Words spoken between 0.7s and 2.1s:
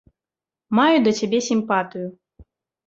Маю да цябе сімпатыю.